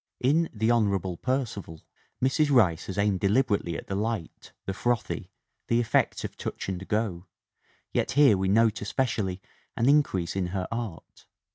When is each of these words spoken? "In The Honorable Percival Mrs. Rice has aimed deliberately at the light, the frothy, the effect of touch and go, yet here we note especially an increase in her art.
"In 0.19 0.49
The 0.51 0.71
Honorable 0.71 1.15
Percival 1.15 1.79
Mrs. 2.23 2.49
Rice 2.49 2.87
has 2.87 2.97
aimed 2.97 3.19
deliberately 3.19 3.77
at 3.77 3.85
the 3.85 3.93
light, 3.93 4.51
the 4.65 4.73
frothy, 4.73 5.29
the 5.67 5.79
effect 5.79 6.23
of 6.23 6.35
touch 6.35 6.67
and 6.67 6.87
go, 6.87 7.27
yet 7.93 8.13
here 8.13 8.35
we 8.35 8.47
note 8.47 8.81
especially 8.81 9.43
an 9.77 9.87
increase 9.87 10.35
in 10.35 10.47
her 10.47 10.67
art. 10.71 11.27